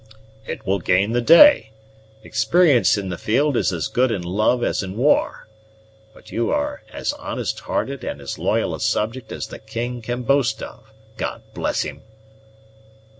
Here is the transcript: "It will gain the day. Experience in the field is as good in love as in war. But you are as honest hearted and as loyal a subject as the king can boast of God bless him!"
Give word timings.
"It 0.47 0.65
will 0.65 0.79
gain 0.79 1.11
the 1.11 1.21
day. 1.21 1.69
Experience 2.23 2.97
in 2.97 3.09
the 3.09 3.19
field 3.19 3.55
is 3.55 3.71
as 3.71 3.87
good 3.87 4.09
in 4.09 4.23
love 4.23 4.63
as 4.63 4.81
in 4.81 4.97
war. 4.97 5.47
But 6.11 6.31
you 6.31 6.49
are 6.49 6.81
as 6.91 7.13
honest 7.13 7.59
hearted 7.59 8.03
and 8.03 8.19
as 8.19 8.39
loyal 8.39 8.73
a 8.73 8.79
subject 8.79 9.31
as 9.31 9.45
the 9.45 9.59
king 9.59 10.01
can 10.01 10.23
boast 10.23 10.63
of 10.63 10.91
God 11.17 11.43
bless 11.53 11.83
him!" 11.83 12.01